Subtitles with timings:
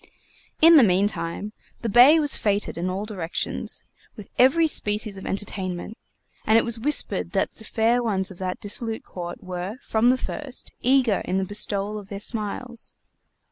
[0.63, 1.53] In the meantime,
[1.83, 3.83] the Bey was feted in all directions,
[4.15, 5.95] with every species of entertainment,
[6.43, 10.17] and it was whispered that the fair ones of that dissolute court were, from the
[10.17, 12.95] first, eager in the bestowal of their smiles.